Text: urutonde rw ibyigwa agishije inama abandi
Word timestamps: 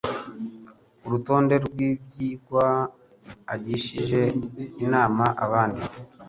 urutonde 1.05 1.55
rw 1.65 1.77
ibyigwa 1.89 2.65
agishije 3.53 4.21
inama 4.83 5.23
abandi 5.45 5.83